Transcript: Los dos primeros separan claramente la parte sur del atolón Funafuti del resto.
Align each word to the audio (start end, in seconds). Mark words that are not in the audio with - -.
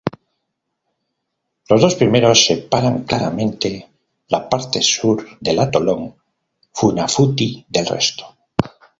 Los 1.69 1.79
dos 1.79 1.93
primeros 1.93 2.43
separan 2.43 3.03
claramente 3.03 3.87
la 4.29 4.49
parte 4.49 4.81
sur 4.81 5.23
del 5.39 5.59
atolón 5.59 6.15
Funafuti 6.73 7.63
del 7.69 7.85
resto. 7.85 8.35